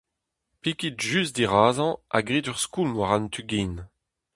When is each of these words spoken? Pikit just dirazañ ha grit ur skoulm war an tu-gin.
Pikit 0.61 0.95
just 1.07 1.31
dirazañ 1.37 1.91
ha 2.11 2.19
grit 2.27 2.49
ur 2.51 2.59
skoulm 2.65 2.93
war 2.97 3.11
an 3.15 3.25
tu-gin. 3.33 3.73